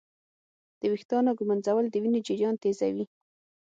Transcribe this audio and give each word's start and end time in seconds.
د 0.79 0.81
ویښتانو 0.91 1.37
ږمنځول 1.39 1.85
د 1.89 1.95
وینې 2.03 2.19
جریان 2.27 2.55
تېزوي. 2.61 3.05